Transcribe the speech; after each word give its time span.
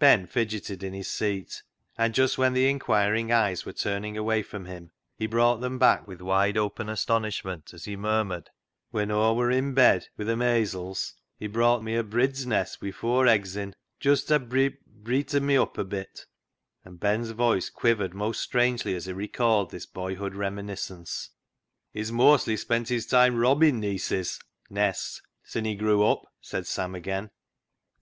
Ben 0.00 0.26
fidgeted 0.26 0.82
in 0.82 0.94
his 0.94 1.06
seat; 1.06 1.62
and 1.96 2.12
just 2.12 2.36
when 2.36 2.54
the 2.54 2.68
inquiring 2.68 3.30
eyes 3.30 3.64
were 3.64 3.72
turning 3.72 4.16
away 4.16 4.42
from 4.42 4.64
him, 4.64 4.90
he 5.16 5.28
brought 5.28 5.58
them 5.60 5.78
back 5.78 6.08
with 6.08 6.20
wide 6.20 6.56
open 6.56 6.88
astonish 6.88 7.44
ment 7.44 7.72
as 7.72 7.84
he 7.84 7.94
murmured 7.94 8.50
—"When 8.90 9.12
Aw 9.12 9.32
wor 9.32 9.52
i' 9.52 9.60
bed 9.60 10.08
wi' 10.18 10.24
th' 10.24 10.36
maysles, 10.36 11.12
he 11.38 11.46
brought 11.46 11.84
me 11.84 11.94
a 11.94 12.02
brid's 12.02 12.44
neest 12.44 12.80
wi' 12.82 12.90
four 12.90 13.28
eggs 13.28 13.54
in— 13.54 13.76
just 14.00 14.26
ta 14.26 14.38
bree 14.38 14.76
breeten 15.04 15.44
me 15.46 15.56
up 15.56 15.78
a 15.78 15.84
bit," 15.84 16.26
and 16.84 16.98
Ben's 16.98 17.30
voice 17.30 17.70
quivered 17.70 18.12
most 18.12 18.40
strangely 18.42 18.96
as 18.96 19.06
he 19.06 19.12
recalled 19.12 19.70
this 19.70 19.86
boyhood 19.86 20.34
reminiscence." 20.34 21.30
He's 21.94 22.10
moastly 22.10 22.56
spent 22.58 22.88
his 22.88 23.06
time 23.06 23.36
robbin' 23.36 23.78
neeses 23.80 24.40
(nests) 24.68 25.22
sin' 25.44 25.64
he 25.64 25.76
grew 25.76 26.04
up," 26.04 26.22
said 26.40 26.66
Sam 26.66 26.96
again. 26.96 27.30